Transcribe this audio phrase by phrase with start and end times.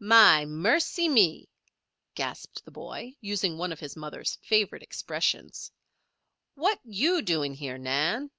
[0.00, 1.48] "My mercy me!"
[2.14, 5.72] gasped the boy, using one of his mother's favorite expressions.
[6.56, 8.30] "What you doing here, Nan?"